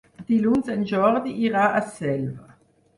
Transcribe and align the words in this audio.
Dilluns 0.29 0.71
en 0.77 0.81
Jordi 0.93 1.37
irà 1.51 1.69
a 1.81 1.85
Selva. 1.95 2.53